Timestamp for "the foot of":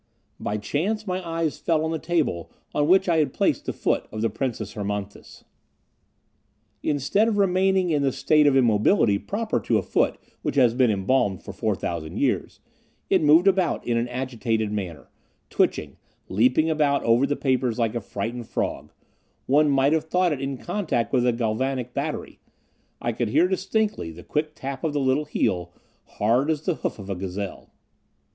3.67-4.23